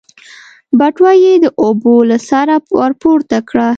بټوه 0.79 1.11
يې 1.23 1.33
د 1.43 1.45
اوبو 1.63 1.95
له 2.09 2.17
سره 2.29 2.55
ورپورته 2.79 3.37
کړه. 3.49 3.69